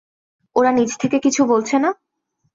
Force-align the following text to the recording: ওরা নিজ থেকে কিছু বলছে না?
ওরা 0.55 0.71
নিজ 0.71 0.91
থেকে 0.97 1.17
কিছু 1.19 1.41
বলছে 1.45 1.75
না? 1.79 1.89